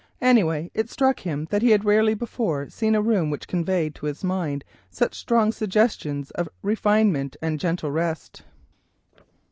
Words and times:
Anyhow, 0.19 0.65
it 0.73 0.89
struck 0.89 1.19
him 1.19 1.47
that 1.51 1.61
he 1.61 1.69
had 1.69 1.85
rarely 1.85 2.15
before 2.15 2.69
seen 2.69 2.95
a 2.95 3.03
room 3.03 3.29
which 3.29 3.47
conveyed 3.47 3.93
to 3.93 4.07
his 4.07 4.23
mind 4.23 4.63
such 4.89 5.13
strong 5.13 5.51
suggestions 5.51 6.31
of 6.31 6.49
refinement 6.63 7.35
and 7.39 7.59
gentle 7.59 7.91
rest. 7.91 8.41